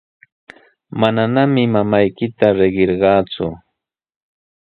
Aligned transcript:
Manami 0.99 1.63
mamaykita 1.73 2.47
riqarqaaku. 2.57 3.45